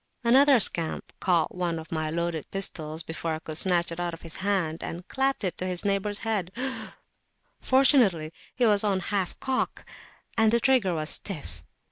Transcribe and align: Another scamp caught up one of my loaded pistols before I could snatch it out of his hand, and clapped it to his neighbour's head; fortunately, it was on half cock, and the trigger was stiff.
Another 0.23 0.59
scamp 0.59 1.13
caught 1.19 1.51
up 1.51 1.55
one 1.55 1.77
of 1.77 1.91
my 1.91 2.09
loaded 2.09 2.49
pistols 2.49 3.03
before 3.03 3.35
I 3.35 3.37
could 3.37 3.55
snatch 3.55 3.91
it 3.91 3.99
out 3.99 4.15
of 4.15 4.23
his 4.23 4.37
hand, 4.37 4.81
and 4.81 5.07
clapped 5.07 5.43
it 5.43 5.59
to 5.59 5.67
his 5.67 5.85
neighbour's 5.85 6.17
head; 6.25 6.51
fortunately, 7.59 8.33
it 8.57 8.65
was 8.65 8.83
on 8.83 8.99
half 8.99 9.39
cock, 9.39 9.85
and 10.35 10.51
the 10.51 10.59
trigger 10.59 10.95
was 10.95 11.11
stiff. 11.11 11.63